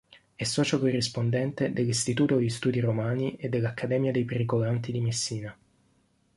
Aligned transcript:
È 0.33 0.43
socio 0.45 0.79
corrispondente 0.79 1.71
dell’Istituto 1.73 2.37
di 2.37 2.49
Studi 2.49 2.79
Romani 2.79 3.35
e 3.35 3.49
dell’Accademia 3.49 4.11
dei 4.11 4.25
Pericolanti 4.25 4.91
di 4.91 4.99
Messina. 4.99 5.55